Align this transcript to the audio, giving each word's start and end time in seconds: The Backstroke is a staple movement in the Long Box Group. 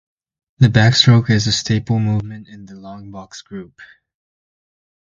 The 0.57 0.65
Backstroke 0.69 1.29
is 1.29 1.45
a 1.45 1.51
staple 1.51 1.99
movement 1.99 2.47
in 2.47 2.65
the 2.65 2.73
Long 2.73 3.11
Box 3.11 3.43
Group. 3.43 3.79